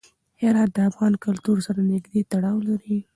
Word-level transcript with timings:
هرات 0.41 0.69
د 0.73 0.77
افغان 0.89 1.13
کلتور 1.25 1.57
سره 1.67 1.79
نږدې 1.91 2.21
تړاو 2.31 2.57
لري. 2.69 2.97